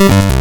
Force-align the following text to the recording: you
you 0.00 0.39